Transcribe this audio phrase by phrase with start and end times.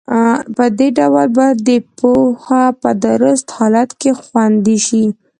[0.55, 5.05] په دې ډول به پوهه په درست حالت کې خوندي شي.